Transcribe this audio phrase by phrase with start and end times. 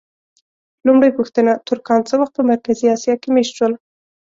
[0.85, 3.73] لومړۍ پوښتنه: ترکان څه وخت په مرکزي اسیا کې مېشت شول؟